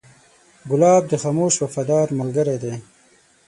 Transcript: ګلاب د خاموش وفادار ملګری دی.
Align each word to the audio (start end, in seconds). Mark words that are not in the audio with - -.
ګلاب 0.69 1.03
د 1.07 1.13
خاموش 1.21 1.53
وفادار 1.59 2.07
ملګری 2.19 2.57
دی. 2.63 2.73